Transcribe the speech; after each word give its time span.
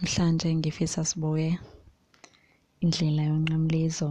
Namhlanje 0.00 0.48
ngifisa 0.58 1.00
sibuye 1.10 1.50
indlela 2.82 3.22
yonqamlezo 3.30 4.10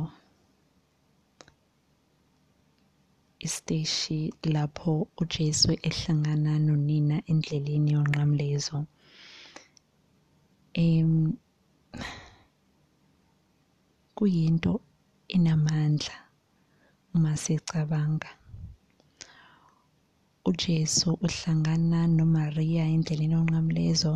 isiteshi 3.45 4.19
lapho 4.53 4.93
uJesu 5.21 5.69
ehlangana 5.89 6.51
nonina 6.65 7.17
endleleni 7.31 7.89
yonqamlezo 7.95 8.77
kuyinto 14.17 14.73
enamandla 15.35 16.15
uma 17.15 17.31
sicabanga. 17.43 18.31
uJesu 20.49 21.09
uhlangana 21.25 21.99
noMaria 22.17 22.83
endleleni 22.95 23.33
yonqamlezo 23.37 24.13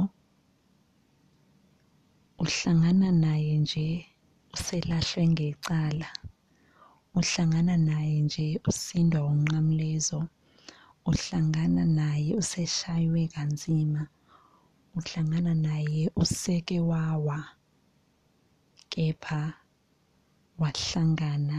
uhlangana 2.44 3.09
naye 3.23 3.54
nje 3.63 3.88
uselahlwe 4.55 5.23
ngecala. 5.34 6.08
Uhlangana 7.20 7.76
naye 7.90 8.16
nje 8.26 8.45
usindwa 8.70 9.20
unqamlezo. 9.32 10.20
Uhlangana 11.09 11.84
naye 11.99 12.30
useshaywe 12.41 13.22
kanzima. 13.35 14.02
Uhlangana 14.98 15.54
naye 15.68 16.02
useke 16.22 16.77
wawa. 16.91 17.40
Kepha 18.91 19.41
wahlangana 20.62 21.58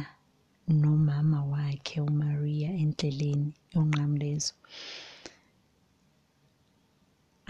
nomama 0.82 1.38
wakhe 1.52 1.98
uMaria 2.08 2.70
endleleni 2.82 3.50
yonqamlezo. 3.74 4.54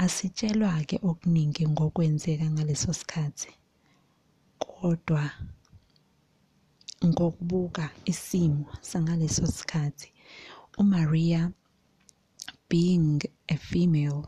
Asitshelwa-ke 0.04 0.96
okuningi 1.10 1.62
ngokwenzeka 1.72 2.46
ngaleso 2.54 2.90
sikhathi 3.00 3.52
kodwa 4.62 5.24
ngokubuka 7.08 7.84
isimo 8.12 8.66
sangaleso 8.88 9.44
sikhathi 9.56 10.08
uMaria 10.80 11.40
being 12.68 13.18
a 13.54 13.56
female 13.68 14.22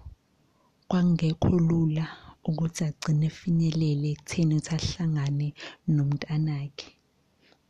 kwangekho 0.88 1.54
lula 1.68 2.06
ukuthi 2.48 2.82
agcine 2.88 3.26
efinyelele 3.30 4.08
ekutheni 4.14 4.54
ukuthi 4.58 4.74
ahlangane 4.76 5.48
nomntanakhe 5.94 6.90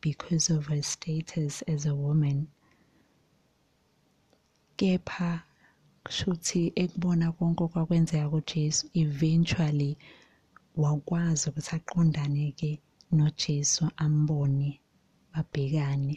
because 0.03 0.45
of 0.55 0.61
her 0.71 0.83
status 0.93 1.53
as 1.73 1.81
a 1.85 1.95
woman 2.03 2.39
kepha 4.77 5.31
kushuthi 6.05 6.61
ekubona 6.83 7.25
konke 7.37 7.61
okwakwenzeka 7.67 8.27
kuJesu 8.33 8.83
eventually 9.01 9.91
wakwazi 10.83 11.43
ukuthi 11.49 11.71
aqondane-ke 11.77 12.71
noJesu 13.17 13.83
ambone 14.05 14.69
babhekane. 15.31 16.15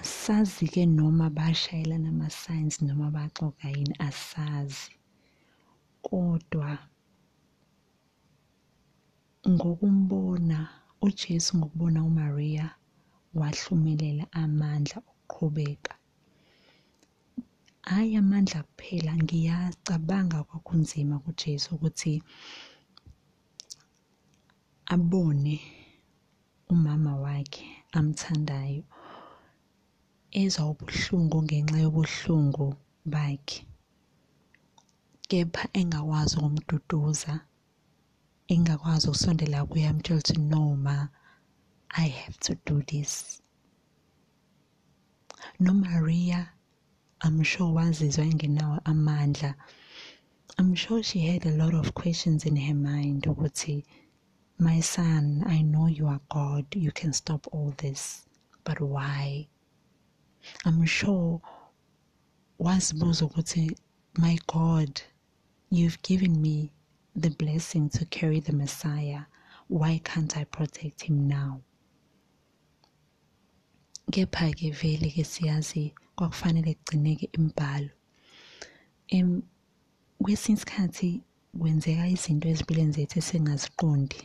Asazi-ke 0.00 0.82
noma 0.98 1.26
bashayelana 1.38 2.08
ama-signs 2.14 2.74
noma 2.86 3.06
baxoxa 3.16 3.68
yini 3.76 3.94
asazi. 4.08 4.92
Kodwa 6.06 6.70
ngokumbona 9.52 10.58
uJesu 11.06 11.50
ngokubona 11.58 11.98
uMaria 12.08 12.66
wahlumelela 13.38 14.24
amandla 14.42 14.98
okuqhubeka. 15.10 15.94
Hhayi 17.88 18.12
amandla 18.22 18.60
kuphela. 18.68 19.12
Ngiyacabanga 19.22 20.38
kwakunzima 20.48 21.16
kuJesu 21.24 21.68
ukuthi 21.74 22.14
abone 24.94 25.54
umama 26.72 27.12
wakhe 27.24 27.66
amthandayo 27.98 28.84
ezwa 30.42 30.62
ubuhlungu 30.72 31.38
ngenxa 31.44 31.78
yobuhlungu 31.84 32.66
bakhe. 33.12 33.60
Kepha 35.28 35.64
engakwazi 35.80 36.34
ukumduduza 36.36 37.34
engakwazi 38.54 39.04
ukusondela 39.08 39.58
kuye 39.68 39.86
amtshela 39.90 40.18
ukuthi 40.20 40.36
no 40.50 40.62
ma 40.86 40.96
I 41.96 42.08
have 42.20 42.36
to 42.46 42.52
do 42.66 42.76
this. 42.90 43.12
noMaria 45.60 46.40
I'm 47.26 47.42
sure 47.42 47.72
wazizwa 47.72 48.24
engenawo 48.24 48.80
amandla 48.84 49.54
I'm 50.58 50.74
sure 50.74 51.02
she 51.02 51.20
had 51.20 51.46
a 51.46 51.56
lot 51.56 51.72
of 51.72 51.94
questions 51.94 52.44
in 52.44 52.56
her 52.56 52.74
mind. 52.74 53.22
Ukuthi 53.22 53.82
my 54.58 54.80
son 54.80 55.42
I 55.46 55.62
know 55.62 55.86
you 55.86 56.06
are 56.06 56.20
God. 56.28 56.66
You 56.76 56.92
can 56.92 57.14
stop 57.14 57.46
all 57.50 57.72
this. 57.78 58.26
But 58.62 58.78
why? 58.78 59.48
I'm 60.66 60.84
sure 60.84 61.40
wazibuza 62.60 63.24
ukuthi 63.24 63.74
my 64.18 64.36
God 64.46 65.00
you've 65.70 66.02
given 66.02 66.42
me 66.42 66.72
the 67.16 67.30
blessing 67.30 67.88
to 67.88 68.04
carry 68.04 68.40
the 68.40 68.52
Messiah. 68.52 69.22
Why 69.68 70.02
can't 70.04 70.36
I 70.36 70.44
protect 70.44 71.00
him 71.04 71.26
now? 71.26 71.62
Kepha-ke 74.12 74.74
vele-ke 74.74 75.24
siyazi 75.24 75.94
kwakufanele 76.16 76.70
kugcineke 76.74 77.26
imibhalo 77.36 77.90
kwesinye 80.22 80.56
isikhathi 80.56 81.10
kwenzeka 81.60 82.04
izinto 82.14 82.46
ezimpilweni 82.48 82.92
zethu 82.96 83.16
esingaziqondi. 83.20 84.20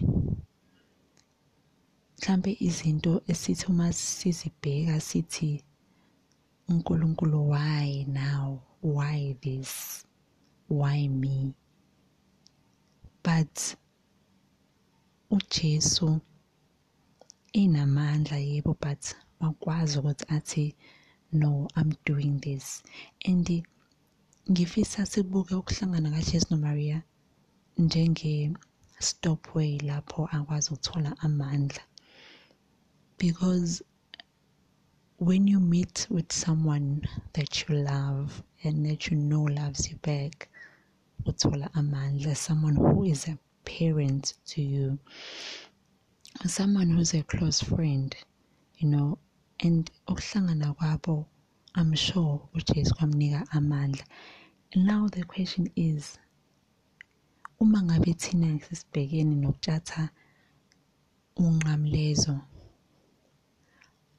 Mhlambe 2.17 2.51
izinto 2.67 3.11
esithi 3.31 3.65
uma 3.71 3.87
sizibheka 3.93 4.95
sithi 5.07 5.51
uNkulunkulu 6.69 7.39
why 7.51 8.05
now? 8.21 8.47
Why 8.81 9.35
this? 9.43 9.71
Why 10.79 11.07
me? 11.21 11.37
But 13.25 13.55
uJesu 15.35 16.21
inamandla 17.61 18.37
yebo 18.49 18.71
but 18.83 19.03
wakwazi 19.39 19.93
ukuthi 19.99 20.25
athi 20.35 20.65
no 21.31 21.67
I'm 21.75 21.93
doing 22.05 22.39
this. 22.39 22.83
And 23.25 23.49
eh, 23.49 23.61
ngifisa 24.51 25.05
sibuke 25.05 25.55
ukuhlangana 25.55 26.11
kaJesu 26.11 26.47
noMaria 26.49 27.03
njenge 27.77 28.53
stopway 28.99 29.77
lapho 29.79 30.29
akwazi 30.31 30.69
ukuthola 30.73 31.17
amandla. 31.19 31.81
Because 33.17 33.83
when 35.17 35.47
you 35.47 35.59
meet 35.59 36.07
with 36.09 36.31
someone 36.31 37.01
that 37.33 37.67
you 37.67 37.75
love 37.75 38.43
and 38.63 38.85
that 38.85 39.11
you 39.11 39.17
know 39.17 39.43
loves 39.43 39.89
you 39.89 39.97
back 40.01 40.49
uthola 41.25 41.69
amandla. 41.73 42.35
Someone 42.35 42.75
who 42.75 43.03
is 43.03 43.27
a 43.27 43.37
parent 43.65 44.33
to 44.45 44.61
you. 44.61 44.97
Someone 46.45 46.89
who's 46.89 47.13
a 47.13 47.23
close 47.23 47.61
friend 47.61 48.15
you 48.77 48.87
know 48.87 49.17
and 49.61 49.91
ukuhlangana 50.07 50.73
kwabo 50.73 51.25
I'm 51.75 51.95
sure 51.95 52.49
uJesu 52.55 52.95
kwamnika 52.95 53.47
amandla. 53.51 54.03
Now 54.75 55.07
the 55.07 55.23
question 55.23 55.69
is 55.75 56.17
uma 57.59 57.81
ngabe 57.81 58.13
thina 58.13 58.59
sisibhekene 58.59 59.35
nokutshatha 59.35 60.09
unqamlezo 61.37 62.41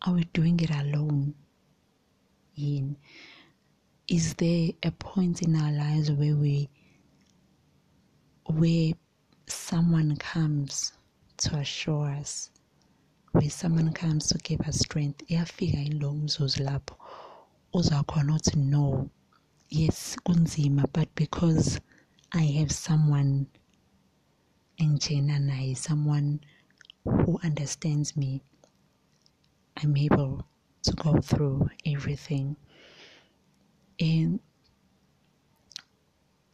are 0.03 0.15
we 0.15 0.25
doing 0.33 0.59
it 0.61 0.71
alone? 0.71 1.35
Yini? 2.59 2.97
Is 4.09 4.35
there 4.35 4.71
a 4.83 4.91
point 4.91 5.43
in 5.43 5.55
our 5.57 5.73
lives 5.73 6.11
where 6.11 6.37
we 6.37 6.69
where 8.47 8.93
someone 9.47 10.17
comes 10.17 10.93
to 11.37 11.57
assure 11.57 12.11
us 12.11 12.51
where 13.33 13.51
someone 13.51 13.93
comes 13.93 14.27
to 14.29 14.39
give 14.39 14.61
us 14.69 14.79
strength 14.79 15.23
iyafika 15.31 15.79
yilowo 15.79 16.15
mzuzu 16.15 16.63
lapho. 16.63 16.97
Uzakhona 17.73 18.35
uthi 18.35 18.57
no 18.59 19.11
yes 19.71 20.17
kunzima 20.25 20.87
but 20.93 21.09
because 21.15 21.81
I 22.33 22.45
have 22.59 22.73
someone 22.73 23.47
enjena 24.77 25.39
naye 25.39 25.75
someone 25.77 26.41
who 27.05 27.39
understands 27.45 28.17
me 28.17 28.41
I'm 29.77 29.97
able 29.97 30.45
to 30.83 30.93
go 30.93 31.21
through 31.21 31.69
everything. 31.87 32.57
And 34.01 34.41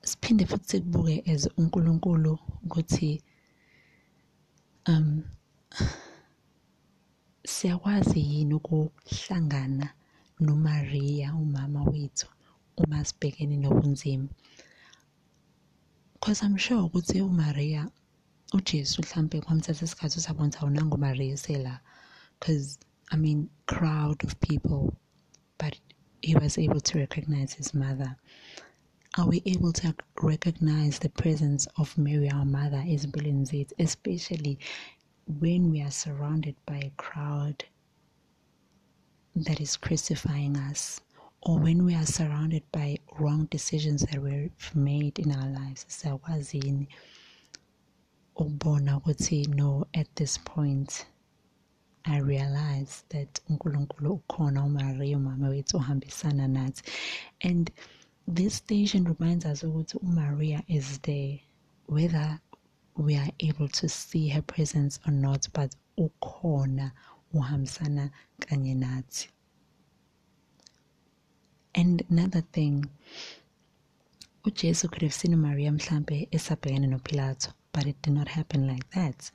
siphinde 0.03 0.47
futhi 0.47 0.69
sikubuke 0.69 1.23
as 1.33 1.49
uNkulunkulu 1.57 2.39
ukuthi 2.65 3.23
um 4.87 5.25
siyakwazi 7.57 8.21
yini 8.31 8.55
ukuhlangana 8.59 9.89
noMaria 10.47 11.29
umama 11.45 11.81
wethu 11.91 12.29
uma 12.83 12.99
sibhekene 13.09 13.57
nobunzima? 13.57 14.29
Because 16.15 16.43
i'm 16.45 16.59
sure 16.59 16.81
ukuthi 16.81 17.21
umaria 17.21 17.83
ujesu 18.53 19.03
mhlampe 19.03 19.41
kwamthatha 19.41 19.85
isikhathi 19.85 20.19
ukuthi 20.19 20.31
abona 20.31 20.49
ukuthi 20.49 20.59
awunanga 20.61 20.95
umaria 20.99 21.37
sela 21.37 21.81
because 22.39 22.79
i 23.15 23.17
mean 23.17 23.49
crowd 23.67 24.19
of 24.27 24.35
people 24.49 24.83
but 25.59 25.75
he 26.23 26.35
was 26.35 26.59
able 26.59 26.81
to 26.81 26.99
recognize 26.99 27.57
his 27.57 27.75
mother 27.75 28.17
are 29.19 29.29
we 29.29 29.43
able 29.47 29.73
to 29.73 29.95
recognize 30.23 30.99
the 30.99 31.09
presence 31.09 31.67
of 31.79 31.97
Mary, 31.97 32.31
our 32.31 32.45
mother, 32.45 32.85
is 32.87 33.07
zethu, 33.07 33.73
especially 33.79 34.59
when 35.27 35.71
we 35.71 35.83
are 35.83 35.91
surrounded 35.91 36.55
by 36.67 36.77
a 36.77 36.91
crowd 36.97 37.65
that 39.35 39.61
is 39.61 39.77
crucifying 39.77 40.57
us, 40.57 41.01
or 41.43 41.59
when 41.59 41.85
we 41.85 41.95
are 41.95 42.07
surrounded 42.07 42.63
by 42.73 42.99
wrong 43.19 43.47
decisions 43.51 44.03
that 44.03 44.23
we've 44.23 44.75
made 44.75 45.19
in 45.19 45.33
our 45.33 45.49
lives? 45.49 45.85
Siyakwazini 45.89 46.89
ukubona 48.37 48.97
ukuthi 48.97 49.47
no 49.55 49.87
at 49.95 50.15
this 50.15 50.39
point 50.39 51.07
I 52.05 52.19
realize 52.19 53.05
that 53.09 53.41
uNkulunkulu 53.49 54.11
ukhona 54.13 54.65
uMaria 54.65 55.17
umama 55.17 55.49
wethu 55.49 55.77
ohambisana 55.77 56.73
and 57.43 57.71
this 58.29 58.55
station 58.55 59.05
reminds 59.05 59.45
us 59.45 59.63
ukuthi 59.63 59.97
uMaria 59.99 60.63
is 60.69 61.01
there 61.01 61.41
whether 61.89 62.41
we 62.97 63.17
are 63.17 63.31
able 63.41 63.69
to 63.69 63.89
see 63.89 64.29
her 64.29 64.43
presence 64.43 64.99
or 65.07 65.13
not 65.13 65.47
but 65.53 65.75
ukhona 65.99 66.93
uhambisana 67.35 68.11
kanye 68.41 68.75
nathi. 68.75 69.29
And 71.75 72.03
another 72.11 72.43
thing 72.53 72.87
ujesu 74.45 74.89
could 74.91 75.03
have 75.03 75.15
seen 75.15 75.35
umaria 75.35 75.73
mhlampe 75.73 76.29
esabhekene 76.31 76.87
nopilato 76.87 77.53
but 77.73 77.87
it 77.87 78.01
did 78.03 78.15
not 78.15 78.29
happen 78.29 78.67
like 78.67 78.89
that. 78.91 79.31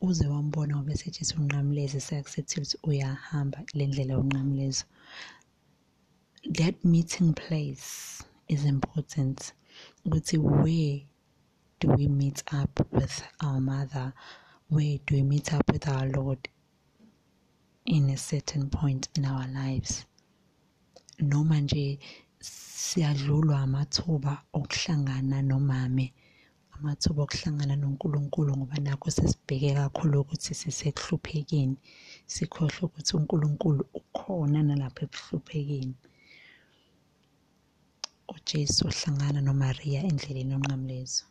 Uze 0.00 0.26
wambona 0.26 0.76
ngoba 0.76 0.92
esejesu 0.92 1.36
unqamlezi 1.36 2.00
sekusethile 2.00 2.62
ukuthi 2.62 2.78
uyahamba 2.82 3.64
le 3.74 3.86
ndlela 3.86 4.18
unqamlezo 4.18 4.84
that 6.52 6.84
meeting 6.84 7.32
place 7.32 8.22
is 8.48 8.64
important 8.64 9.54
ukuthi 10.04 10.38
where 10.38 11.06
do 11.84 11.90
we 11.98 12.08
meet 12.08 12.42
up 12.50 12.80
with 12.92 13.22
our 13.42 13.60
mother? 13.60 14.10
Where 14.68 14.96
do 15.06 15.16
we 15.16 15.22
meet 15.22 15.52
up 15.52 15.70
with 15.70 15.86
our 15.86 16.06
lord 16.06 16.48
in 17.84 18.08
a 18.08 18.16
certain 18.16 18.70
point 18.70 19.08
in 19.16 19.26
our 19.26 19.46
lives? 19.48 20.06
Noma 21.20 21.60
nje 21.60 21.98
siyadlulwa 22.40 23.58
amathuba 23.60 24.42
okuhlangana 24.54 25.42
nomame 25.42 26.12
amathuba 26.76 27.22
okuhlangana 27.22 27.76
noNkulunkulu 27.76 28.56
ngoba 28.56 28.76
nakho 28.80 29.10
sesibheke 29.10 29.74
kakhulu 29.74 30.20
ukuthi 30.20 30.54
sisekuhluphekeni 30.54 31.76
sikhohlwe 32.26 32.82
ukuthi 32.84 33.16
uNkulunkulu 33.16 33.82
ukhona 33.94 34.62
nalapho 34.62 35.04
ekuhluphekeni. 35.04 35.94
uJesu 38.34 38.88
uhlangana 38.88 39.40
noMaria 39.40 40.00
endleleni 40.08 40.52
yonqamlezo. 40.52 41.24